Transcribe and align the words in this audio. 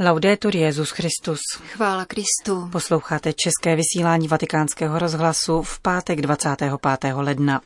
Laudetur 0.00 0.56
Jezus 0.56 0.90
Christus. 0.90 1.40
Chvála 1.72 2.04
Kristu. 2.04 2.68
Posloucháte 2.72 3.32
české 3.32 3.76
vysílání 3.76 4.28
Vatikánského 4.28 4.98
rozhlasu 4.98 5.62
v 5.62 5.80
pátek 5.80 6.20
25. 6.20 6.72
ledna. 7.14 7.60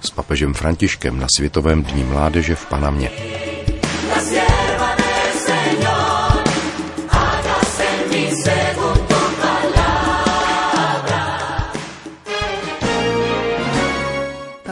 S 0.00 0.10
papežem 0.10 0.54
Františkem 0.54 1.20
na 1.20 1.26
Světovém 1.36 1.82
dní 1.82 2.04
mládeže 2.04 2.54
v 2.54 2.66
Panamě. 2.66 3.10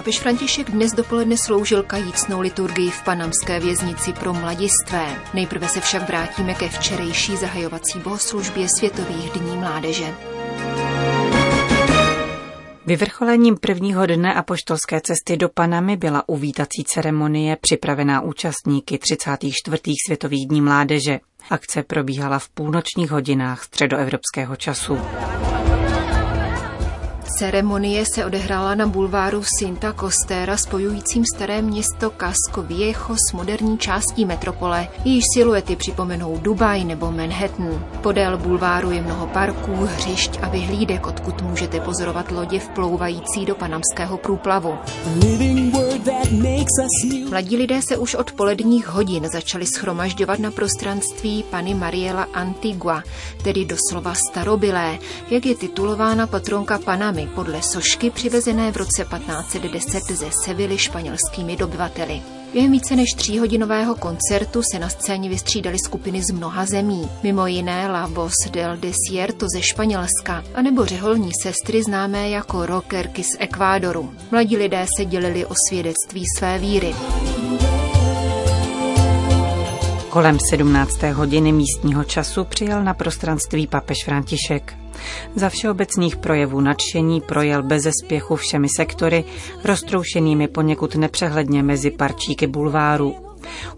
Papež 0.02 0.19
František 0.19 0.70
dnes 0.70 0.92
dopoledne 0.92 1.37
sloužil 1.38 1.83
kajícnou 1.83 2.41
liturgii 2.41 2.91
v 2.91 3.02
panamské 3.05 3.60
věznici 3.60 4.12
pro 4.12 4.34
mladistvé. 4.34 5.23
Nejprve 5.34 5.69
se 5.69 5.80
však 5.80 6.09
vrátíme 6.09 6.55
ke 6.55 6.69
včerejší 6.69 7.37
zahajovací 7.37 7.98
bohoslužbě 7.98 8.66
Světových 8.79 9.30
dní 9.30 9.57
mládeže. 9.57 10.15
Vyvrcholením 12.87 13.57
prvního 13.57 14.07
dne 14.07 14.34
apoštolské 14.34 15.01
cesty 15.01 15.37
do 15.37 15.48
Panamy 15.48 15.96
byla 15.96 16.29
uvítací 16.29 16.84
ceremonie 16.84 17.57
připravená 17.60 18.21
účastníky 18.21 18.98
34. 18.98 19.79
Světových 20.07 20.48
dní 20.48 20.60
mládeže. 20.60 21.21
Akce 21.51 21.82
probíhala 21.82 22.38
v 22.38 22.48
půlnočních 22.48 23.10
hodinách 23.10 23.65
středoevropského 23.65 24.57
času. 24.57 24.98
Ceremonie 27.38 28.04
se 28.14 28.24
odehrála 28.24 28.74
na 28.74 28.86
bulváru 28.86 29.42
Sinta 29.59 29.93
Costera 29.93 30.57
spojujícím 30.57 31.24
staré 31.34 31.62
město 31.62 32.12
Casco 32.20 32.62
Viejo 32.62 33.16
s 33.29 33.32
moderní 33.32 33.79
částí 33.79 34.24
metropole. 34.24 34.88
Jejíž 35.04 35.24
siluety 35.34 35.76
připomenou 35.76 36.38
Dubaj 36.38 36.84
nebo 36.84 37.12
Manhattan. 37.12 37.87
Podél 38.01 38.38
bulváru 38.38 38.90
je 38.90 39.02
mnoho 39.02 39.26
parků, 39.26 39.73
hřišť 39.73 40.38
a 40.42 40.48
vyhlídek, 40.48 41.07
odkud 41.07 41.42
můžete 41.42 41.80
pozorovat 41.80 42.30
lodě 42.30 42.60
vplouvající 42.60 43.46
do 43.46 43.54
panamského 43.54 44.18
průplavu. 44.18 44.79
Mladí 47.30 47.57
lidé 47.57 47.82
se 47.82 47.96
už 47.96 48.14
od 48.14 48.32
poledních 48.32 48.87
hodin 48.88 49.29
začali 49.32 49.66
schromažďovat 49.66 50.38
na 50.38 50.51
prostranství 50.51 51.45
Pany 51.51 51.74
Mariela 51.74 52.26
Antigua, 52.35 53.02
tedy 53.45 53.64
doslova 53.64 54.14
starobylé, 54.14 54.98
jak 55.30 55.46
je 55.46 55.54
titulována 55.54 56.26
patronka 56.26 56.79
Panamy 56.79 57.21
podle 57.26 57.62
sošky 57.62 58.10
přivezené 58.10 58.73
v 58.73 58.76
roce 58.76 59.04
1510 59.04 60.02
ze 60.12 60.26
Sevily 60.45 60.78
španělskými 60.78 61.56
dobyvateli. 61.56 62.23
Během 62.52 62.73
více 62.73 62.96
než 62.96 63.09
tříhodinového 63.16 63.95
koncertu 63.95 64.62
se 64.72 64.78
na 64.78 64.88
scéně 64.88 65.28
vystřídali 65.28 65.78
skupiny 65.78 66.22
z 66.22 66.31
mnoha 66.31 66.66
zemí, 66.66 67.09
mimo 67.22 67.47
jiné 67.47 67.88
La 67.88 68.06
Voz 68.06 68.32
del 68.50 68.76
Desierto 68.76 69.47
ze 69.56 69.62
Španělska, 69.62 70.44
anebo 70.54 70.84
řeholní 70.84 71.31
sestry 71.42 71.82
známé 71.82 72.31
jako 72.31 72.66
rockerky 72.66 73.25
z 73.25 73.36
Ekvádoru. 73.38 74.14
Mladí 74.31 74.56
lidé 74.56 74.86
se 74.98 75.04
dělili 75.04 75.47
o 75.47 75.54
svědectví 75.69 76.25
své 76.38 76.59
víry. 76.59 76.94
Kolem 80.09 80.38
17. 80.50 81.03
hodiny 81.03 81.53
místního 81.53 82.04
času 82.04 82.44
přijel 82.44 82.84
na 82.84 82.94
prostranství 82.94 83.66
papež 83.66 84.04
František. 84.04 84.81
Za 85.34 85.48
všeobecných 85.48 86.16
projevů 86.16 86.60
nadšení 86.60 87.20
projel 87.20 87.62
bez 87.62 87.82
spěchu 88.04 88.36
všemi 88.36 88.69
sektory, 88.76 89.25
roztroušenými 89.64 90.48
poněkud 90.48 90.94
nepřehledně 90.94 91.62
mezi 91.62 91.91
parčíky 91.91 92.47
bulváru. 92.47 93.14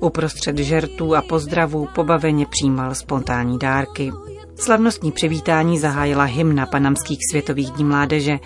Uprostřed 0.00 0.58
žertů 0.58 1.16
a 1.16 1.22
pozdravů 1.22 1.88
pobaveně 1.94 2.46
přijímal 2.46 2.94
spontánní 2.94 3.58
dárky. 3.58 4.12
Slavnostní 4.56 5.12
přivítání 5.12 5.78
zahájila 5.78 6.24
hymna 6.24 6.66
panamských 6.66 7.18
světových 7.30 7.70
dní 7.70 7.84
mládeže. 7.84 8.38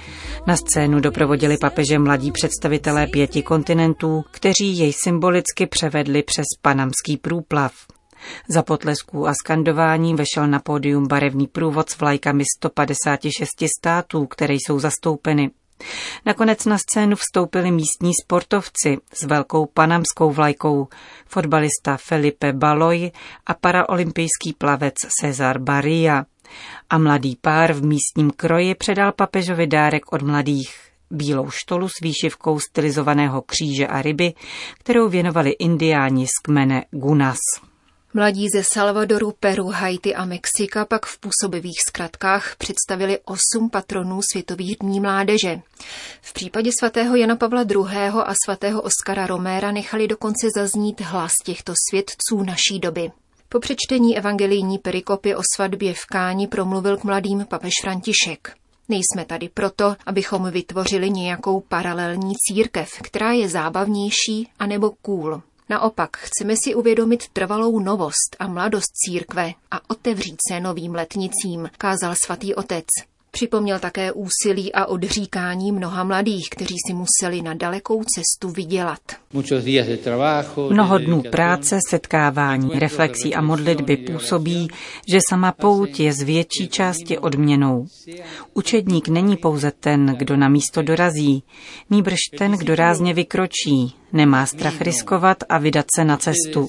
Na 0.47 0.57
scénu 0.57 1.01
doprovodili 1.01 1.57
papeže 1.61 1.99
mladí 1.99 2.33
představitelé 2.33 3.07
pěti 3.07 3.43
kontinentů, 3.43 4.25
kteří 4.31 4.79
jej 4.79 4.93
symbolicky 4.93 5.67
převedli 5.67 6.23
přes 6.23 6.47
panamský 6.63 7.17
průplav. 7.17 7.73
Za 8.49 8.63
potlesků 8.63 9.29
a 9.29 9.35
skandování 9.35 10.15
vešel 10.15 10.47
na 10.47 10.59
pódium 10.59 11.07
barevný 11.09 11.47
průvod 11.47 11.91
s 11.91 11.99
vlajkami 11.99 12.45
156 12.59 13.49
států, 13.79 14.27
které 14.27 14.55
jsou 14.55 14.79
zastoupeny. 14.79 15.51
Nakonec 16.27 16.65
na 16.65 16.79
scénu 16.79 17.17
vstoupili 17.17 17.71
místní 17.71 18.13
sportovci 18.25 18.97
s 19.13 19.23
velkou 19.23 19.67
panamskou 19.67 20.31
vlajkou, 20.31 20.89
fotbalista 21.27 21.97
Felipe 21.97 22.53
Baloy 22.53 23.11
a 23.47 23.55
paraolympijský 23.55 24.53
plavec 24.59 24.95
Cezar 25.21 25.59
Barria. 25.59 26.25
A 26.91 26.99
mladý 26.99 27.37
pár 27.41 27.73
v 27.73 27.85
místním 27.85 28.31
kroji 28.31 28.75
předal 28.75 29.13
papežovi 29.13 29.67
dárek 29.67 30.13
od 30.13 30.23
mladých 30.23 30.75
bílou 31.11 31.51
štolu 31.51 31.89
s 31.89 32.01
výšivkou 32.03 32.61
stylizovaného 32.61 33.43
kříže 33.43 33.87
a 33.87 34.03
ryby, 34.03 34.35
kterou 34.79 35.09
věnovali 35.09 35.51
indiáni 35.51 36.27
z 36.27 36.43
kmene 36.43 36.85
Gunas. 36.91 37.39
Mladí 38.15 38.47
ze 38.55 38.65
Salvadoru, 38.65 39.35
Peru, 39.41 39.69
Haiti 39.69 40.15
a 40.15 40.25
Mexika 40.25 40.85
pak 40.85 41.07
v 41.07 41.19
působivých 41.19 41.77
zkratkách 41.89 42.57
představili 42.57 43.19
osm 43.25 43.71
patronů 43.71 44.21
Světových 44.33 44.77
dní 44.81 45.01
mládeže. 45.01 45.61
V 46.23 46.33
případě 46.33 46.71
svatého 46.79 47.17
Jana 47.17 47.37
Pavla 47.37 47.63
II. 47.63 47.87
a 48.25 48.35
svatého 48.45 48.83
Oskara 48.83 49.27
Roméra 49.27 49.73
nechali 49.73 50.09
dokonce 50.09 50.47
zaznít 50.57 51.01
hlas 51.01 51.33
těchto 51.45 51.73
svědců 51.91 52.43
naší 52.47 52.79
doby. 52.79 53.11
Po 53.49 53.61
přečtení 53.61 54.19
evangelijní 54.19 54.79
perikopy 54.79 55.35
o 55.35 55.43
svatbě 55.57 55.95
v 55.95 56.07
Káni 56.07 56.47
promluvil 56.47 56.97
k 56.97 57.05
mladým 57.05 57.47
papež 57.49 57.73
František. 57.83 58.53
Nejsme 58.89 59.25
tady 59.27 59.49
proto, 59.49 59.97
abychom 60.07 60.51
vytvořili 60.51 61.11
nějakou 61.11 61.61
paralelní 61.61 62.35
církev, 62.37 62.89
která 63.03 63.33
je 63.33 63.49
zábavnější 63.49 64.49
anebo 64.59 64.91
cool. 64.91 65.43
Naopak 65.69 66.17
chceme 66.17 66.55
si 66.65 66.75
uvědomit 66.75 67.29
trvalou 67.29 67.79
novost 67.79 68.37
a 68.39 68.47
mladost 68.47 68.93
církve 69.05 69.53
a 69.71 69.91
otevřít 69.91 70.37
se 70.49 70.61
novým 70.61 70.95
letnicím, 70.95 71.71
kázal 71.79 72.15
svatý 72.25 72.55
otec. 72.55 72.87
Připomněl 73.31 73.79
také 73.79 74.13
úsilí 74.13 74.73
a 74.73 74.87
odříkání 74.87 75.73
mnoha 75.73 76.05
mladých, 76.05 76.51
kteří 76.51 76.75
si 76.87 76.95
museli 76.95 77.43
na 77.43 77.55
dalekou 77.55 78.03
cestu 78.05 78.55
vydělat. 78.55 79.01
Mnoho 80.71 80.99
dnů 80.99 81.23
práce, 81.31 81.79
setkávání, 81.89 82.71
reflexí 82.75 83.35
a 83.35 83.41
modlitby 83.41 83.97
působí, 83.97 84.69
že 85.09 85.19
sama 85.29 85.53
pouť 85.53 86.01
je 86.01 86.13
z 86.13 86.23
větší 86.23 86.69
části 86.69 87.19
odměnou. 87.19 87.87
Učedník 88.55 89.09
není 89.09 89.37
pouze 89.37 89.73
ten, 89.81 90.07
kdo 90.19 90.37
na 90.37 90.49
místo 90.49 90.83
dorazí, 90.83 91.43
nýbrž 91.91 92.19
ten, 92.39 92.53
kdo 92.53 92.75
rázně 92.75 93.15
vykročí, 93.15 93.95
nemá 94.13 94.47
strach 94.47 94.81
riskovat 94.81 95.45
a 95.49 95.59
vydat 95.59 95.87
se 95.97 96.05
na 96.05 96.17
cestu. 96.17 96.69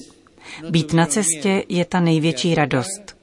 Být 0.70 0.92
na 0.92 1.06
cestě 1.06 1.64
je 1.68 1.84
ta 1.84 2.00
největší 2.00 2.54
radost. 2.54 3.19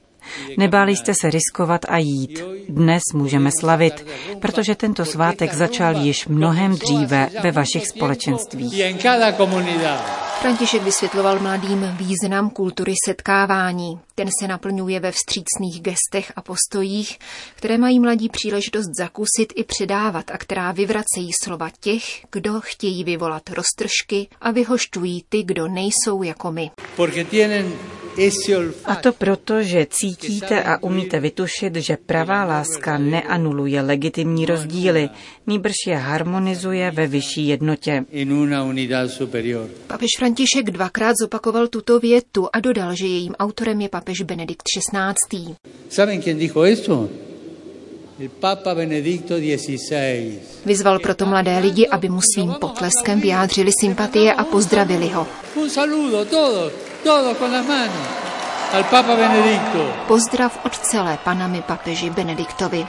Nebáli 0.58 0.96
jste 0.96 1.14
se 1.14 1.30
riskovat 1.30 1.80
a 1.88 1.98
jít. 1.98 2.44
Dnes 2.68 3.02
můžeme 3.14 3.50
slavit, 3.60 4.06
protože 4.40 4.74
tento 4.74 5.04
svátek 5.04 5.54
začal 5.54 5.96
již 5.96 6.26
mnohem 6.28 6.72
dříve 6.76 7.28
ve 7.42 7.52
vašich 7.52 7.88
společenstvích. 7.88 8.82
František 10.40 10.82
vysvětloval 10.82 11.40
mladým 11.40 11.96
význam 11.98 12.50
kultury 12.50 12.92
setkávání. 13.06 14.00
Ten 14.18 14.28
se 14.40 14.48
naplňuje 14.48 15.00
ve 15.00 15.12
vstřícných 15.12 15.80
gestech 15.82 16.32
a 16.36 16.42
postojích, 16.42 17.18
které 17.54 17.78
mají 17.78 18.00
mladí 18.00 18.28
příležitost 18.28 18.86
zakusit 18.98 19.52
i 19.56 19.64
předávat 19.64 20.30
a 20.30 20.38
která 20.38 20.72
vyvracejí 20.72 21.30
slova 21.42 21.70
těch, 21.80 22.02
kdo 22.32 22.60
chtějí 22.60 23.04
vyvolat 23.04 23.42
roztržky 23.50 24.28
a 24.40 24.50
vyhošťují 24.50 25.24
ty, 25.28 25.42
kdo 25.42 25.68
nejsou 25.68 26.22
jako 26.22 26.52
my. 26.52 26.70
A 28.84 28.94
to 28.96 29.12
proto, 29.12 29.62
že 29.62 29.86
cítíte 29.90 30.62
a 30.62 30.82
umíte 30.82 31.20
vytušit, 31.20 31.76
že 31.76 31.96
pravá 31.96 32.44
láska 32.44 32.98
neanuluje 32.98 33.80
legitimní 33.80 34.46
rozdíly, 34.46 35.08
nýbrž 35.46 35.74
je 35.86 35.96
harmonizuje 35.96 36.90
ve 36.90 37.06
vyšší 37.06 37.48
jednotě. 37.48 38.04
Papež 39.86 40.08
František 40.18 40.70
dvakrát 40.70 41.14
zopakoval 41.20 41.68
tuto 41.68 42.00
větu 42.00 42.48
a 42.52 42.60
dodal, 42.60 42.94
že 42.94 43.06
jejím 43.06 43.34
autorem 43.34 43.80
je 43.80 43.88
papež 43.88 44.07
Benedikt 44.24 44.62
XVI. 44.62 45.54
Vyzval 50.66 50.98
proto 50.98 51.26
mladé 51.26 51.58
lidi, 51.58 51.88
aby 51.88 52.08
mu 52.08 52.20
svým 52.34 52.54
potleskem 52.60 53.20
vyjádřili 53.20 53.70
sympatie 53.80 54.34
a 54.34 54.44
pozdravili 54.44 55.08
ho. 55.08 55.26
Pozdrav 60.06 60.60
od 60.64 60.78
celé 60.78 61.18
panamy 61.24 61.62
papeži 61.62 62.10
Benediktovi. 62.10 62.86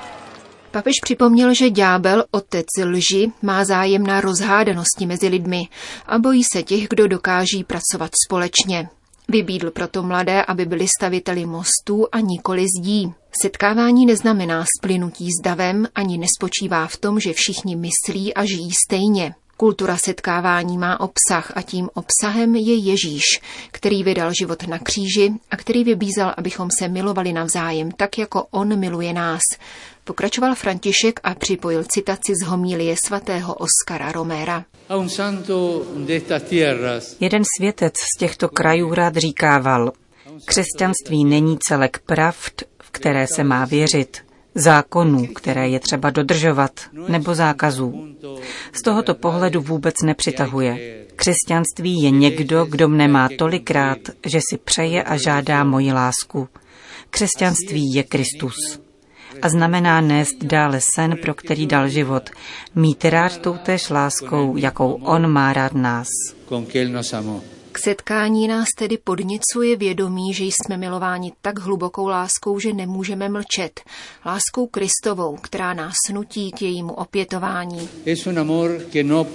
Papež 0.72 0.94
připomněl, 1.04 1.54
že 1.54 1.70
ďábel, 1.70 2.24
otec 2.32 2.66
lži, 2.86 3.32
má 3.42 3.66
zájem 3.66 4.04
na 4.08 4.22
rozhádanosti 4.22 5.06
mezi 5.06 5.28
lidmi 5.28 5.62
a 6.06 6.20
bojí 6.20 6.44
se 6.54 6.64
těch, 6.64 6.88
kdo 6.88 7.08
dokáží 7.08 7.64
pracovat 7.64 8.12
společně. 8.28 8.90
Vybídl 9.30 9.72
proto 9.72 10.04
mladé, 10.04 10.46
aby 10.46 10.66
byli 10.66 10.88
staviteli 10.98 11.46
mostů 11.46 12.08
a 12.12 12.20
nikoli 12.20 12.66
zdí. 12.80 13.14
Setkávání 13.42 14.06
neznamená 14.06 14.66
splynutí 14.80 15.28
s 15.32 15.44
davem 15.44 15.88
ani 15.96 16.18
nespočívá 16.18 16.88
v 16.88 16.98
tom, 16.98 17.20
že 17.20 17.34
všichni 17.34 17.76
myslí 17.76 18.34
a 18.34 18.46
žijí 18.46 18.72
stejně. 18.86 19.34
Kultura 19.58 19.98
setkávání 19.98 20.78
má 20.78 21.00
obsah 21.00 21.52
a 21.56 21.62
tím 21.62 21.90
obsahem 21.94 22.56
je 22.56 22.76
Ježíš, 22.76 23.24
který 23.72 24.04
vydal 24.04 24.32
život 24.40 24.68
na 24.68 24.80
kříži 24.80 25.34
a 25.52 25.58
který 25.58 25.84
vybízal, 25.84 26.34
abychom 26.38 26.70
se 26.80 26.88
milovali 26.88 27.34
navzájem 27.34 27.92
tak, 27.92 28.18
jako 28.18 28.46
on 28.52 28.80
miluje 28.80 29.14
nás. 29.14 29.42
Pokračoval 30.10 30.56
František 30.56 31.20
a 31.24 31.36
připojil 31.36 31.84
citaci 31.84 32.34
z 32.44 32.46
homílie 32.46 32.96
svatého 33.06 33.54
Oskara 33.54 34.12
Roméra. 34.12 34.66
Jeden 37.20 37.44
světec 37.58 37.94
z 37.94 38.18
těchto 38.18 38.50
krajů 38.50 38.94
rád 38.94 39.16
říkával, 39.16 39.92
křesťanství 40.46 41.26
není 41.26 41.58
celek 41.68 42.00
pravd, 42.06 42.64
v 42.84 42.92
které 42.92 43.28
se 43.28 43.44
má 43.44 43.66
věřit, 43.66 44.18
zákonů, 44.56 45.28
které 45.28 45.70
je 45.70 45.80
třeba 45.80 46.10
dodržovat, 46.10 46.72
nebo 47.08 47.36
zákazů. 47.36 48.08
Z 48.74 48.82
tohoto 48.82 49.16
pohledu 49.16 49.62
vůbec 49.62 49.96
nepřitahuje. 50.04 51.06
Křesťanství 51.16 52.02
je 52.04 52.12
někdo, 52.12 52.66
kdo 52.66 52.88
mne 52.88 53.08
má 53.08 53.30
tolikrát, 53.38 54.00
že 54.26 54.40
si 54.50 54.58
přeje 54.58 55.04
a 55.04 55.18
žádá 55.18 55.64
moji 55.64 55.94
lásku. 55.94 56.48
Křesťanství 57.10 57.94
je 57.94 58.04
Kristus 58.04 58.56
a 59.42 59.50
znamená 59.50 60.02
nést 60.02 60.44
dále 60.44 60.80
sen, 60.96 61.18
pro 61.22 61.34
který 61.34 61.68
dal 61.68 61.90
život, 61.90 62.30
mít 62.76 63.06
rád 63.06 63.38
toutéž 63.38 63.90
láskou, 63.90 64.58
jakou 64.58 64.94
on 64.94 65.32
má 65.32 65.54
rád 65.54 65.74
nás. 65.74 66.08
K 67.72 67.80
setkání 67.80 68.48
nás 68.48 68.68
tedy 68.78 68.98
podněcuje 68.98 69.76
vědomí, 69.78 70.34
že 70.34 70.44
jsme 70.44 70.78
milováni 70.78 71.32
tak 71.42 71.60
hlubokou 71.60 72.08
láskou, 72.08 72.60
že 72.60 72.74
nemůžeme 72.74 73.30
mlčet. 73.30 73.82
Láskou 74.26 74.68
Kristovou, 74.68 75.36
která 75.36 75.74
nás 75.74 75.96
nutí 76.14 76.52
k 76.52 76.62
jejímu 76.62 76.94
opětování. 76.94 77.90
No 79.04 79.28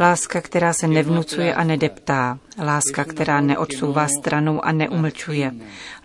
Láska, 0.00 0.40
která 0.40 0.72
se 0.72 0.88
nevnucuje 0.88 1.54
a 1.54 1.64
nedeptá. 1.64 2.38
Láska, 2.62 3.04
která 3.04 3.40
neodsouvá 3.40 4.08
stranou 4.08 4.64
a 4.64 4.72
neumlčuje. 4.72 5.52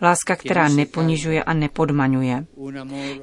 Láska, 0.02 0.36
která 0.36 0.70
neponižuje 0.70 1.44
a 1.44 1.54
nepodmaňuje. 1.54 2.46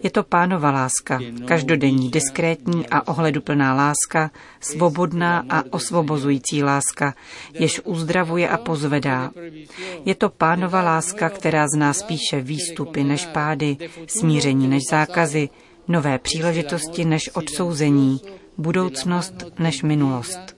Je 0.03 0.11
to 0.11 0.23
pánova 0.23 0.71
láska, 0.71 1.21
každodenní, 1.45 2.11
diskrétní 2.11 2.89
a 2.89 3.09
ohleduplná 3.09 3.75
láska, 3.75 4.31
svobodná 4.61 5.45
a 5.49 5.63
osvobozující 5.71 6.63
láska, 6.63 7.15
jež 7.53 7.81
uzdravuje 7.85 8.49
a 8.49 8.57
pozvedá. 8.57 9.31
Je 10.05 10.15
to 10.15 10.29
pánova 10.29 10.83
láska, 10.83 11.29
která 11.29 11.69
z 11.69 11.77
nás 11.77 12.03
píše 12.03 12.41
výstupy 12.41 13.05
než 13.05 13.27
pády, 13.27 13.77
smíření 14.07 14.69
než 14.69 14.83
zákazy, 14.91 15.49
nové 15.89 16.19
příležitosti 16.19 17.05
než 17.05 17.31
odsouzení, 17.35 18.21
budoucnost 18.59 19.35
než 19.59 19.83
minulost. 19.83 20.56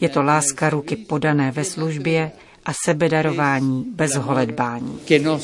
Je 0.00 0.08
to 0.08 0.22
láska 0.22 0.70
ruky 0.70 0.96
podané 0.96 1.50
ve 1.50 1.64
službě 1.64 2.32
a 2.68 2.72
sebedarování 2.84 3.84
bez 3.88 4.14
holedbání. 4.14 5.00
No 5.22 5.40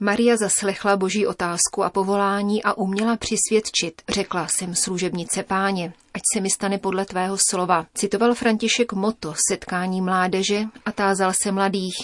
Maria 0.00 0.36
zaslechla 0.36 0.96
boží 0.96 1.26
otázku 1.26 1.84
a 1.84 1.90
povolání 1.90 2.62
a 2.62 2.72
uměla 2.72 3.16
přisvědčit, 3.16 4.02
řekla 4.08 4.46
jsem 4.50 4.74
služebnice 4.74 5.42
páně, 5.42 5.92
ať 6.14 6.22
se 6.34 6.40
mi 6.40 6.50
stane 6.50 6.78
podle 6.78 7.04
tvého 7.04 7.36
slova. 7.50 7.86
Citoval 7.94 8.34
František 8.34 8.92
moto 8.92 9.34
setkání 9.48 10.00
mládeže 10.00 10.64
a 10.84 10.92
tázal 10.92 11.32
se 11.42 11.52
mladých. 11.52 11.94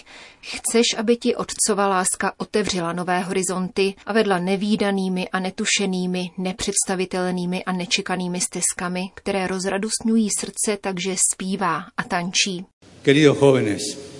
Chceš, 0.40 0.86
aby 0.98 1.16
ti 1.16 1.36
otcová 1.36 1.86
láska 1.86 2.32
otevřela 2.36 2.92
nové 2.92 3.20
horizonty 3.20 3.94
a 4.06 4.12
vedla 4.12 4.38
nevýdanými 4.38 5.28
a 5.28 5.40
netušenými, 5.40 6.30
nepředstavitelnými 6.38 7.64
a 7.64 7.72
nečekanými 7.72 8.40
stezkami, 8.40 9.10
které 9.14 9.46
rozradostňují 9.46 10.28
srdce, 10.40 10.78
takže 10.80 11.14
zpívá 11.32 11.84
a 11.96 12.02
tančí. 12.02 12.66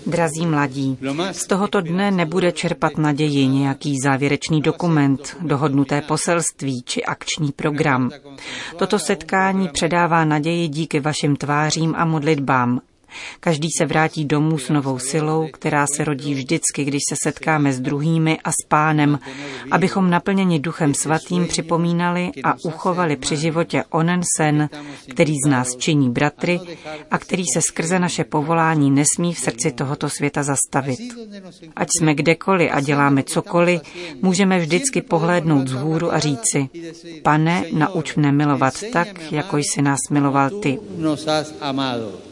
Drazí 0.07 0.47
mladí, 0.47 0.99
z 1.33 1.47
tohoto 1.47 1.81
dne 1.81 2.11
nebude 2.11 2.53
čerpat 2.53 2.99
naději 2.99 3.47
nějaký 3.47 3.97
závěrečný 4.05 4.61
dokument, 4.63 5.37
dohodnuté 5.41 6.03
poselství 6.03 6.83
či 6.83 7.05
akční 7.05 7.53
program. 7.53 8.11
Toto 8.77 8.99
setkání 8.99 9.69
předává 9.69 10.25
naději 10.25 10.69
díky 10.69 11.01
vašim 11.01 11.37
tvářím 11.37 11.95
a 11.97 12.05
modlitbám, 12.05 12.81
Každý 13.41 13.69
se 13.79 13.87
vrátí 13.87 14.25
domů 14.25 14.59
s 14.59 14.69
novou 14.69 14.99
silou, 14.99 15.49
která 15.53 15.87
se 15.87 16.05
rodí 16.05 16.35
vždycky, 16.35 16.85
když 16.85 17.03
se 17.09 17.17
setkáme 17.23 17.73
s 17.73 17.81
druhými 17.81 18.39
a 18.45 18.53
s 18.53 18.67
pánem, 18.69 19.19
abychom 19.71 20.11
naplněni 20.11 20.59
duchem 20.61 20.95
svatým 20.95 21.47
připomínali 21.47 22.31
a 22.45 22.55
uchovali 22.65 23.17
při 23.17 23.37
životě 23.37 23.85
onen 23.91 24.21
sen, 24.37 24.69
který 25.11 25.35
z 25.47 25.49
nás 25.51 25.77
činí 25.77 26.11
bratry 26.11 26.61
a 27.11 27.19
který 27.19 27.45
se 27.55 27.63
skrze 27.63 27.99
naše 27.99 28.25
povolání 28.25 28.91
nesmí 28.91 29.35
v 29.35 29.39
srdci 29.39 29.73
tohoto 29.73 30.11
světa 30.11 30.43
zastavit. 30.43 31.01
Ať 31.77 31.89
jsme 31.99 32.15
kdekoliv 32.15 32.71
a 32.73 32.81
děláme 32.81 33.23
cokoliv, 33.23 33.81
můžeme 34.23 34.59
vždycky 34.59 35.03
pohlédnout 35.03 35.69
z 35.69 35.73
hůru 35.73 36.15
a 36.15 36.19
říci, 36.19 36.69
pane, 37.23 37.65
nauč 37.73 38.17
mne 38.17 38.33
milovat 38.33 38.75
tak, 38.93 39.33
jako 39.33 39.57
jsi 39.59 39.83
nás 39.83 39.99
miloval 40.11 40.51
ty. 40.51 40.79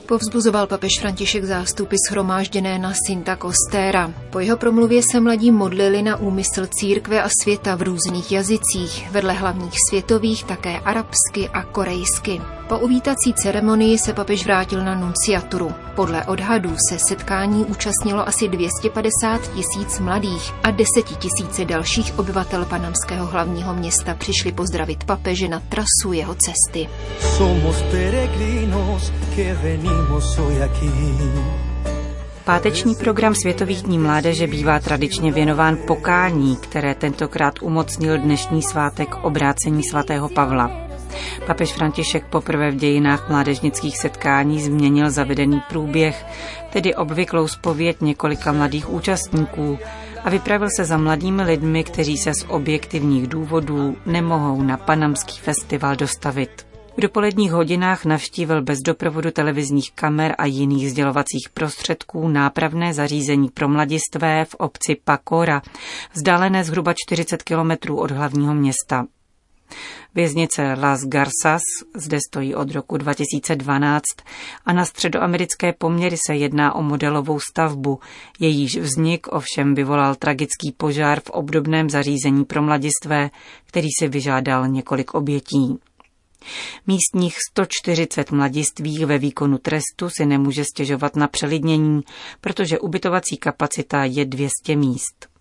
Povzbuzoval 0.09 0.67
papež 0.67 1.01
František 1.01 1.45
zástupy 1.45 1.97
schromážděné 2.09 2.79
na 2.79 2.93
Sinta 3.07 3.37
Kostéra. 3.37 4.15
Po 4.31 4.41
jeho 4.41 4.57
promluvě 4.57 5.03
se 5.13 5.21
mladí 5.21 5.51
modlili 5.51 6.03
na 6.03 6.17
úmysl 6.17 6.67
církve 6.67 7.23
a 7.23 7.29
světa 7.43 7.75
v 7.75 7.83
různých 7.83 8.33
jazycích, 8.33 9.11
vedle 9.11 9.33
hlavních 9.33 9.75
světových 9.89 10.45
také 10.45 10.79
arabsky 10.79 11.49
a 11.49 11.63
korejsky. 11.63 12.41
Po 12.69 12.79
uvítací 12.79 13.35
ceremonii 13.35 13.99
se 13.99 14.13
papež 14.13 14.45
vrátil 14.45 14.85
na 14.85 14.95
nunciaturu. 14.95 15.73
Podle 15.95 16.25
odhadů 16.25 16.77
se 16.89 16.99
setkání 17.09 17.65
účastnilo 17.65 18.29
asi 18.29 18.49
250 18.49 19.41
tisíc 19.55 19.99
mladých 20.01 20.55
a 20.63 20.71
desetitisíce 20.71 21.65
dalších 21.65 22.19
obyvatel 22.19 22.65
panamského 22.65 23.27
hlavního 23.27 23.75
města 23.75 24.15
přišli 24.15 24.53
pozdravit 24.53 25.05
papeže 25.05 25.49
na 25.49 25.61
trasu 25.61 26.13
jeho 26.13 26.35
cesty. 26.35 26.89
Somos 27.21 27.83
peregrinos 27.83 29.13
que 29.35 29.55
venimos 29.55 30.37
hoy 30.37 30.63
aquí. 30.63 30.91
Páteční 32.45 32.95
program 32.95 33.35
Světových 33.35 33.83
dní 33.83 33.99
mládeže 33.99 34.47
bývá 34.47 34.79
tradičně 34.81 35.33
věnován 35.33 35.77
pokání, 35.87 36.57
které 36.57 36.95
tentokrát 36.95 37.55
umocnil 37.63 38.19
dnešní 38.19 38.63
svátek 38.63 39.15
obrácení 39.23 39.83
svatého 39.83 40.29
Pavla. 40.29 40.88
Papež 41.47 41.73
František 41.73 42.25
poprvé 42.25 42.71
v 42.71 42.77
dějinách 42.77 43.29
mládežnických 43.29 43.99
setkání 43.99 44.63
změnil 44.63 45.11
zavedený 45.11 45.61
průběh, 45.69 46.27
tedy 46.73 46.95
obvyklou 46.95 47.49
spověď 47.49 48.01
několika 48.01 48.53
mladých 48.53 48.91
účastníků 48.91 49.79
a 50.25 50.31
vypravil 50.31 50.69
se 50.77 50.85
za 50.85 50.97
mladými 50.97 51.43
lidmi, 51.43 51.85
kteří 51.85 52.19
se 52.19 52.35
z 52.35 52.45
objektivních 52.49 53.27
důvodů 53.27 53.97
nemohou 54.07 54.63
na 54.63 54.77
Panamský 54.77 55.39
festival 55.39 55.97
dostavit. 55.97 56.69
V 56.99 57.01
dopoledních 57.01 57.53
hodinách 57.53 58.05
navštívil 58.05 58.63
bez 58.63 58.79
doprovodu 58.79 59.31
televizních 59.31 59.93
kamer 59.93 60.35
a 60.39 60.47
jiných 60.47 60.91
sdělovacích 60.91 61.49
prostředků 61.55 62.29
nápravné 62.29 62.95
zařízení 62.95 63.49
pro 63.49 63.69
mladistvé 63.69 64.45
v 64.45 64.55
obci 64.55 64.97
Pakora, 65.05 65.63
vzdálené 66.13 66.65
zhruba 66.65 66.95
40 67.07 67.43
kilometrů 67.43 68.01
od 68.01 68.11
hlavního 68.11 68.55
města. 68.55 69.07
Věznice 70.15 70.75
Las 70.81 71.01
Garsas 71.05 71.63
zde 71.95 72.19
stojí 72.29 72.55
od 72.55 72.71
roku 72.71 72.97
2012 72.97 74.03
a 74.67 74.73
na 74.73 74.85
středoamerické 74.85 75.73
poměry 75.73 76.17
se 76.27 76.37
jedná 76.37 76.75
o 76.75 76.83
modelovou 76.83 77.41
stavbu, 77.41 78.01
jejíž 78.41 78.77
vznik 78.77 79.27
ovšem 79.31 79.75
vyvolal 79.75 80.15
tragický 80.15 80.73
požár 80.77 81.21
v 81.21 81.31
obdobném 81.31 81.91
zařízení 81.91 82.45
pro 82.45 82.63
mladistvé, 82.63 83.31
který 83.65 83.89
si 83.99 84.09
vyžádal 84.09 84.69
několik 84.69 85.15
obětí. 85.15 85.79
Místních 86.87 87.37
140 87.51 88.31
mladistvých 88.31 89.07
ve 89.07 89.19
výkonu 89.19 89.59
trestu 89.59 90.11
si 90.17 90.27
nemůže 90.27 90.65
stěžovat 90.65 91.17
na 91.17 91.29
přelidnění, 91.29 92.01
protože 92.41 92.79
ubytovací 92.79 93.37
kapacita 93.37 94.05
je 94.05 94.25
200 94.25 94.77
míst. 94.77 95.38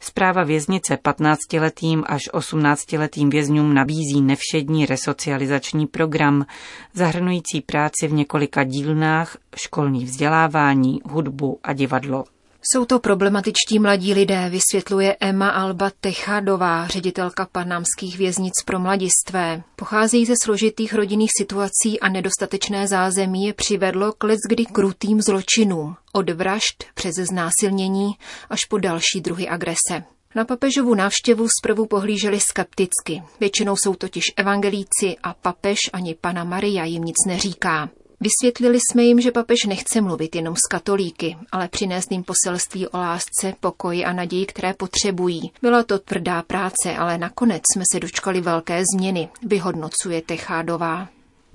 Zpráva 0.00 0.44
věznice 0.44 0.96
15-letým 1.04 2.02
až 2.06 2.22
18-letým 2.32 3.30
vězňům 3.30 3.74
nabízí 3.74 4.22
nevšední 4.22 4.86
resocializační 4.86 5.86
program, 5.86 6.46
zahrnující 6.94 7.60
práci 7.60 8.08
v 8.08 8.12
několika 8.12 8.64
dílnách, 8.64 9.36
školní 9.56 10.04
vzdělávání, 10.04 11.00
hudbu 11.04 11.58
a 11.62 11.72
divadlo. 11.72 12.24
Jsou 12.62 12.84
to 12.84 12.98
problematičtí 12.98 13.78
mladí 13.78 14.14
lidé, 14.14 14.50
vysvětluje 14.50 15.16
Emma 15.20 15.50
Alba 15.50 15.90
Techadová, 16.00 16.86
ředitelka 16.86 17.46
panamských 17.52 18.18
věznic 18.18 18.52
pro 18.64 18.78
mladistvé. 18.78 19.62
Pocházejí 19.76 20.26
ze 20.26 20.34
složitých 20.42 20.94
rodinných 20.94 21.30
situací 21.38 22.00
a 22.00 22.08
nedostatečné 22.08 22.88
zázemí 22.88 23.44
je 23.44 23.52
přivedlo 23.52 24.12
k 24.12 24.24
kdy 24.48 24.64
krutým 24.64 25.22
zločinům, 25.22 25.96
od 26.12 26.30
vražd 26.30 26.84
přes 26.94 27.14
znásilnění 27.14 28.12
až 28.50 28.64
po 28.64 28.78
další 28.78 29.20
druhy 29.20 29.48
agrese. 29.48 30.02
Na 30.34 30.44
papežovu 30.44 30.94
návštěvu 30.94 31.46
zprvu 31.60 31.86
pohlíželi 31.86 32.40
skepticky. 32.40 33.22
Většinou 33.40 33.76
jsou 33.76 33.94
totiž 33.94 34.24
evangelíci 34.36 35.16
a 35.22 35.34
papež 35.34 35.78
ani 35.92 36.14
pana 36.14 36.44
Maria 36.44 36.84
jim 36.84 37.04
nic 37.04 37.16
neříká. 37.26 37.90
Vysvětlili 38.20 38.78
jsme 38.80 39.02
jim, 39.02 39.20
že 39.20 39.32
papež 39.32 39.64
nechce 39.68 40.00
mluvit 40.00 40.36
jenom 40.36 40.56
s 40.56 40.68
katolíky, 40.70 41.36
ale 41.52 41.68
přinést 41.68 42.12
jim 42.12 42.24
poselství 42.24 42.88
o 42.88 42.98
lásce, 42.98 43.54
pokoji 43.60 44.04
a 44.04 44.12
naději, 44.12 44.46
které 44.46 44.74
potřebují. 44.74 45.52
Byla 45.62 45.82
to 45.82 45.98
tvrdá 45.98 46.42
práce, 46.42 46.96
ale 46.98 47.18
nakonec 47.18 47.62
jsme 47.74 47.84
se 47.92 48.00
dočkali 48.00 48.40
velké 48.40 48.82
změny, 48.94 49.28
vyhodnocuje 49.42 50.22
Techádová. 50.22 51.08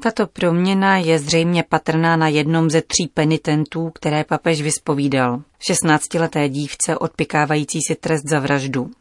Tato 0.04 0.28
proměna 0.28 0.98
je 0.98 1.20
zřejmě 1.20 1.64
patrná 1.70 2.16
na 2.16 2.28
jednom 2.28 2.70
ze 2.70 2.82
tří 2.82 3.08
penitentů, 3.14 3.90
které 3.96 4.24
papež 4.24 4.62
vyspovídal. 4.62 5.42
16-leté 5.70 6.50
dívce 6.50 6.98
odpikávající 6.98 7.80
si 7.88 7.96
trest 7.96 8.24
za 8.30 8.40
vraždu. 8.40 8.92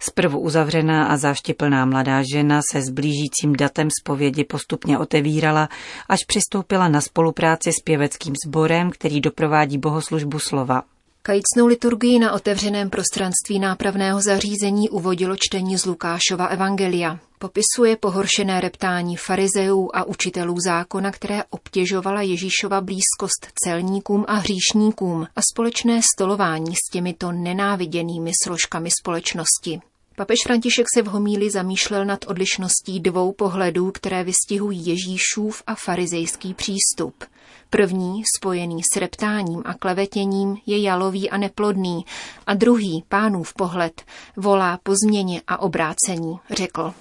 Zprvu 0.00 0.40
uzavřená 0.40 1.06
a 1.06 1.16
záštiplná 1.16 1.84
mladá 1.84 2.22
žena 2.32 2.60
se 2.72 2.82
s 2.82 2.90
blížícím 2.90 3.56
datem 3.56 3.88
zpovědi 4.00 4.44
postupně 4.44 4.98
otevírala, 4.98 5.68
až 6.08 6.24
přistoupila 6.24 6.88
na 6.88 7.00
spolupráci 7.00 7.72
s 7.72 7.80
pěveckým 7.84 8.34
sborem, 8.46 8.90
který 8.90 9.20
doprovádí 9.20 9.78
bohoslužbu 9.78 10.38
slova. 10.38 10.82
Kajícnou 11.26 11.66
liturgii 11.66 12.18
na 12.18 12.32
otevřeném 12.32 12.90
prostranství 12.90 13.58
nápravného 13.58 14.20
zařízení 14.20 14.90
uvodilo 14.90 15.36
čtení 15.38 15.78
z 15.78 15.86
Lukášova 15.86 16.46
Evangelia. 16.46 17.18
Popisuje 17.38 17.96
pohoršené 17.96 18.60
reptání 18.60 19.16
farizeů 19.16 19.90
a 19.94 20.04
učitelů 20.04 20.60
zákona, 20.60 21.10
které 21.10 21.44
obtěžovala 21.44 22.22
Ježíšova 22.22 22.80
blízkost 22.80 23.48
celníkům 23.64 24.24
a 24.28 24.34
hříšníkům 24.34 25.26
a 25.36 25.40
společné 25.52 26.00
stolování 26.14 26.74
s 26.76 26.90
těmito 26.92 27.32
nenáviděnými 27.32 28.30
složkami 28.44 28.90
společnosti. 29.00 29.80
Papež 30.16 30.38
František 30.46 30.86
se 30.94 31.02
v 31.02 31.06
homíli 31.06 31.50
zamýšlel 31.50 32.04
nad 32.04 32.24
odlišností 32.26 33.00
dvou 33.00 33.32
pohledů, 33.32 33.90
které 33.92 34.24
vystihují 34.24 34.86
Ježíšův 34.86 35.62
a 35.66 35.74
farizejský 35.74 36.54
přístup. 36.54 37.24
První, 37.70 38.22
spojený 38.36 38.80
s 38.92 38.96
reptáním 38.96 39.62
a 39.64 39.74
klevetěním, 39.74 40.56
je 40.66 40.82
jalový 40.82 41.30
a 41.30 41.36
neplodný, 41.36 42.04
a 42.46 42.54
druhý, 42.54 43.04
pánův 43.08 43.54
pohled, 43.54 44.02
volá 44.36 44.78
po 44.82 44.92
změně 45.04 45.42
a 45.46 45.60
obrácení, 45.60 46.36
řekl. 46.50 46.94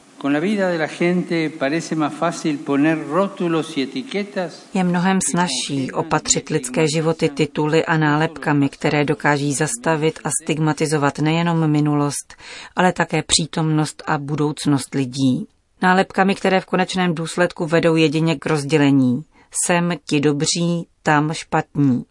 Je 4.74 4.84
mnohem 4.84 5.20
snažší 5.32 5.92
opatřit 5.92 6.50
lidské 6.50 6.86
životy 6.96 7.30
tituly 7.30 7.86
a 7.86 7.98
nálepkami, 7.98 8.70
které 8.70 9.06
dokáží 9.06 9.54
zastavit 9.54 10.20
a 10.24 10.30
stigmatizovat 10.44 11.20
nejenom 11.20 11.72
minulost, 11.72 12.36
ale 12.76 12.94
také 12.94 13.24
přítomnost 13.24 14.04
a 14.06 14.18
budoucnost 14.18 14.96
lidí. 14.96 15.48
Nálepkami, 15.82 16.36
které 16.36 16.62
v 16.62 16.66
konečném 16.66 17.16
důsledku 17.16 17.66
vedou 17.66 17.96
jedině 17.96 18.36
k 18.36 18.46
rozdělení. 18.46 19.24
Jsem 19.66 19.94
ti 20.10 20.20
dobří, 20.20 20.88
tam 21.04 21.34
špatní. 21.34 22.06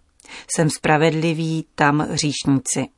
Jsem 0.55 0.71
spravedlivý, 0.71 1.65
tam 1.75 2.01
hříšníci. 2.11 2.89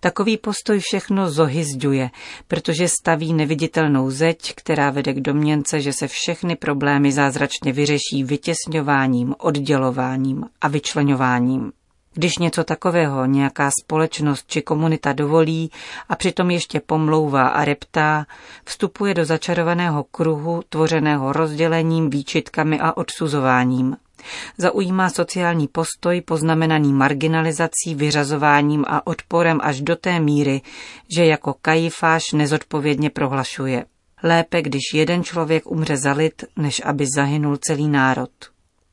Takový 0.00 0.36
postoj 0.36 0.78
všechno 0.78 1.30
zohyzďuje, 1.30 2.10
protože 2.48 2.88
staví 2.88 3.32
neviditelnou 3.32 4.10
zeď, 4.10 4.54
která 4.54 4.90
vede 4.90 5.12
k 5.14 5.20
domněnce, 5.20 5.80
že 5.80 5.92
se 5.92 6.08
všechny 6.08 6.56
problémy 6.56 7.12
zázračně 7.12 7.72
vyřeší 7.72 8.24
vytěsňováním, 8.24 9.34
oddělováním 9.38 10.44
a 10.60 10.68
vyčlenováním. 10.68 11.72
Když 12.18 12.38
něco 12.38 12.64
takového 12.64 13.26
nějaká 13.26 13.70
společnost 13.82 14.44
či 14.46 14.62
komunita 14.62 15.12
dovolí 15.12 15.70
a 16.08 16.16
přitom 16.16 16.50
ještě 16.50 16.80
pomlouvá 16.80 17.48
a 17.48 17.64
reptá, 17.64 18.26
vstupuje 18.64 19.14
do 19.14 19.24
začarovaného 19.24 20.04
kruhu 20.04 20.62
tvořeného 20.68 21.32
rozdělením, 21.32 22.10
výčitkami 22.10 22.80
a 22.80 22.96
odsuzováním. 22.96 23.96
Zaujímá 24.58 25.10
sociální 25.10 25.68
postoj 25.68 26.20
poznamenaný 26.20 26.92
marginalizací, 26.92 27.94
vyřazováním 27.94 28.84
a 28.88 29.06
odporem 29.06 29.58
až 29.62 29.80
do 29.80 29.96
té 29.96 30.20
míry, 30.20 30.60
že 31.16 31.26
jako 31.26 31.54
kajifáš 31.62 32.32
nezodpovědně 32.32 33.10
prohlašuje. 33.10 33.84
Lépe, 34.22 34.62
když 34.62 34.82
jeden 34.94 35.24
člověk 35.24 35.70
umře 35.70 35.96
za 35.96 36.12
lid, 36.12 36.44
než 36.56 36.82
aby 36.84 37.06
zahynul 37.16 37.56
celý 37.56 37.88
národ. 37.88 38.30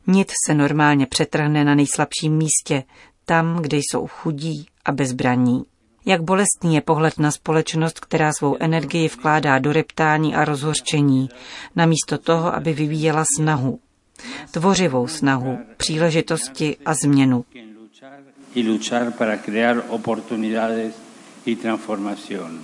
Nic 0.08 0.32
se 0.48 0.54
normálně 0.54 1.06
přetrhne 1.06 1.64
na 1.64 1.76
nejslabším 1.76 2.38
místě, 2.38 2.84
tam, 3.26 3.62
kde 3.62 3.78
jsou 3.78 4.08
chudí 4.08 4.66
a 4.86 4.92
bezbraní. 4.92 5.64
Jak 6.06 6.22
bolestný 6.22 6.76
je 6.76 6.82
pohled 6.82 7.20
na 7.20 7.32
společnost, 7.32 8.00
která 8.00 8.34
svou 8.34 8.58
energii 8.60 9.08
vkládá 9.08 9.60
do 9.60 9.74
reptání 9.74 10.36
a 10.36 10.46
rozhořčení, 10.46 11.30
namísto 11.76 12.18
toho, 12.18 12.56
aby 12.56 12.74
vyvíjela 12.74 13.24
snahu, 13.38 13.80
tvořivou 14.52 15.08
snahu, 15.08 15.58
příležitosti 15.78 16.78
a 16.86 16.94
změnu. 16.94 17.46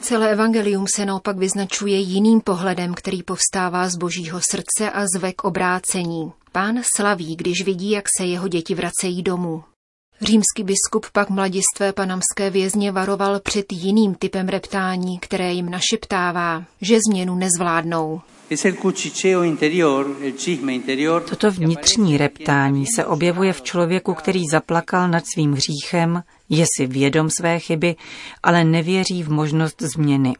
Celé 0.01 0.31
evangelium 0.31 0.85
se 0.95 1.05
naopak 1.05 1.37
vyznačuje 1.37 1.97
jiným 1.97 2.41
pohledem, 2.41 2.93
který 2.93 3.23
povstává 3.23 3.89
z 3.89 3.95
božího 3.95 4.39
srdce 4.51 4.91
a 4.93 5.05
zve 5.15 5.33
k 5.33 5.43
obrácení. 5.43 6.31
Pán 6.51 6.81
slaví, 6.95 7.35
když 7.35 7.65
vidí, 7.65 7.91
jak 7.91 8.05
se 8.17 8.25
jeho 8.25 8.47
děti 8.47 8.75
vracejí 8.75 9.23
domů. 9.23 9.63
Římský 10.21 10.63
biskup 10.63 11.05
pak 11.13 11.29
mladistvé 11.29 11.93
panamské 11.93 12.49
vězně 12.49 12.91
varoval 12.91 13.39
před 13.39 13.65
jiným 13.73 14.15
typem 14.15 14.47
reptání, 14.47 15.19
které 15.19 15.53
jim 15.53 15.69
našeptává, 15.69 16.63
že 16.81 16.99
změnu 17.09 17.35
nezvládnou. 17.35 18.21
Toto 21.29 21.51
vnitřní 21.51 22.17
reptání 22.17 22.85
se 22.95 23.05
objevuje 23.05 23.53
v 23.53 23.61
člověku, 23.61 24.13
který 24.13 24.43
zaplakal 24.51 25.09
nad 25.09 25.23
svým 25.33 25.53
hříchem, 25.53 26.23
je 26.49 26.65
si 26.77 26.87
vědom 26.87 27.29
své 27.29 27.59
chyby, 27.59 27.95
ale 28.43 28.63
nevěří 28.63 29.23
v 29.23 29.29
možnost 29.31 29.81
změny. 29.81 30.33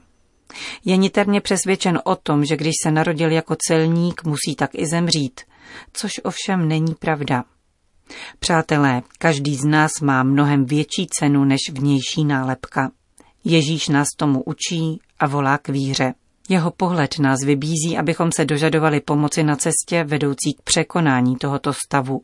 Je 0.85 0.97
niterně 0.97 1.41
přesvědčen 1.41 1.99
o 2.03 2.15
tom, 2.15 2.45
že 2.45 2.57
když 2.57 2.73
se 2.83 2.91
narodil 2.91 3.31
jako 3.31 3.55
celník, 3.67 4.23
musí 4.23 4.55
tak 4.55 4.69
i 4.73 4.85
zemřít, 4.87 5.41
což 5.93 6.11
ovšem 6.23 6.67
není 6.67 6.95
pravda. 6.99 7.43
Přátelé, 8.39 9.01
každý 9.17 9.55
z 9.55 9.63
nás 9.63 9.91
má 10.01 10.23
mnohem 10.23 10.65
větší 10.65 11.07
cenu 11.07 11.45
než 11.45 11.59
vnější 11.71 12.25
nálepka. 12.25 12.91
Ježíš 13.43 13.87
nás 13.87 14.07
tomu 14.17 14.43
učí 14.43 14.99
a 15.19 15.27
volá 15.27 15.57
k 15.57 15.69
víře. 15.69 16.13
Jeho 16.49 16.71
pohled 16.71 17.19
nás 17.19 17.39
vybízí, 17.45 17.97
abychom 17.97 18.31
se 18.31 18.45
dožadovali 18.45 18.99
pomoci 18.99 19.43
na 19.43 19.55
cestě 19.55 20.03
vedoucí 20.03 20.53
k 20.57 20.61
překonání 20.61 21.35
tohoto 21.35 21.73
stavu. 21.73 22.21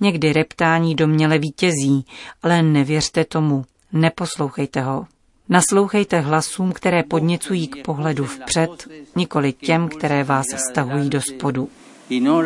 Někdy 0.00 0.32
reptání 0.32 0.94
doměle 0.94 1.38
vítězí, 1.38 2.06
ale 2.42 2.62
nevěřte 2.62 3.24
tomu, 3.24 3.64
neposlouchejte 3.92 4.80
ho. 4.80 5.06
Naslouchejte 5.48 6.20
hlasům, 6.20 6.72
které 6.72 7.02
podněcují 7.02 7.68
k 7.68 7.84
pohledu 7.84 8.24
vpřed, 8.24 8.88
nikoli 9.16 9.52
těm, 9.52 9.88
které 9.88 10.24
vás 10.24 10.46
stahují 10.70 11.10
do 11.10 11.20
spodu. 11.20 11.68
No 12.10 12.42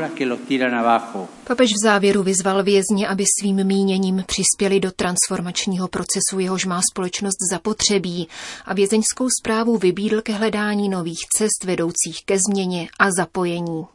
Papež 1.45 1.71
v 1.71 1.85
závěru 1.85 2.23
vyzval 2.23 2.63
vězně, 2.63 3.09
aby 3.09 3.25
svým 3.41 3.65
míněním 3.65 4.25
přispěli 4.27 4.81
do 4.81 4.91
transformačního 4.93 5.89
procesu, 5.89 6.39
jehož 6.39 6.67
má 6.67 6.81
společnost 6.93 7.37
zapotřebí 7.53 8.29
a 8.65 8.75
vězeňskou 8.75 9.29
zprávu 9.41 9.79
vybídl 9.79 10.23
ke 10.23 10.33
hledání 10.33 10.89
nových 10.89 11.21
cest 11.39 11.65
vedoucích 11.65 12.25
ke 12.25 12.39
změně 12.49 12.89
a 12.99 13.11
zapojení. 13.19 13.87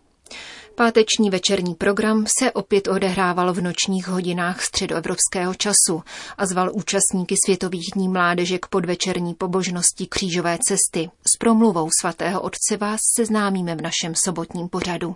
Páteční 0.75 1.29
večerní 1.29 1.75
program 1.75 2.25
se 2.39 2.51
opět 2.51 2.87
odehrával 2.87 3.53
v 3.53 3.61
nočních 3.61 4.07
hodinách 4.07 4.61
středoevropského 4.61 5.53
času 5.53 6.03
a 6.37 6.45
zval 6.45 6.71
účastníky 6.73 7.35
Světových 7.45 7.89
dní 7.95 8.09
mládeže 8.09 8.57
k 8.59 8.67
podvečerní 8.67 9.33
pobožnosti 9.33 10.07
křížové 10.07 10.57
cesty. 10.67 11.09
S 11.33 11.37
promluvou 11.39 11.89
svatého 12.01 12.41
otce 12.41 12.77
vás 12.77 12.99
seznámíme 13.15 13.75
v 13.75 13.81
našem 13.81 14.13
sobotním 14.25 14.69
pořadu. 14.69 15.15